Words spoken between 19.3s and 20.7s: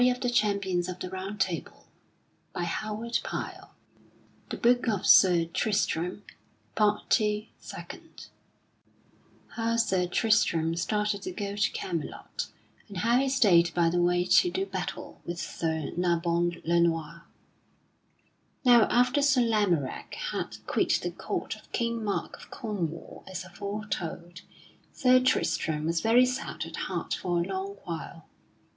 Lamorack had